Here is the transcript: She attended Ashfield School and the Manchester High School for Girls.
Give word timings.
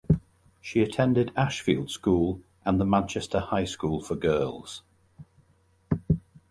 She 0.59 0.81
attended 0.81 1.31
Ashfield 1.35 1.91
School 1.91 2.41
and 2.65 2.81
the 2.81 2.85
Manchester 2.85 3.39
High 3.39 3.65
School 3.65 4.01
for 4.01 4.15
Girls. 4.15 4.81